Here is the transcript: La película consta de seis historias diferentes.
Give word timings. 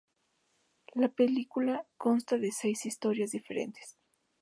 La 0.95 1.09
película 1.09 1.85
consta 1.99 2.39
de 2.39 2.51
seis 2.51 2.87
historias 2.87 3.29
diferentes. 3.29 3.97